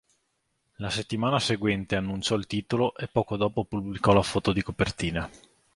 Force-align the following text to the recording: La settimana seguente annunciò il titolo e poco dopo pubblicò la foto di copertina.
La 0.77 0.89
settimana 0.89 1.37
seguente 1.39 1.95
annunciò 1.95 2.33
il 2.33 2.47
titolo 2.47 2.95
e 2.97 3.07
poco 3.07 3.37
dopo 3.37 3.65
pubblicò 3.65 4.13
la 4.13 4.23
foto 4.23 4.51
di 4.51 4.63
copertina. 4.63 5.29